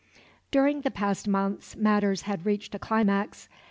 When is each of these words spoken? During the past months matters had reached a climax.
During 0.49 0.81
the 0.81 0.89
past 0.89 1.27
months 1.27 1.75
matters 1.75 2.23
had 2.23 2.43
reached 2.43 2.73
a 2.73 2.79
climax. 2.79 3.47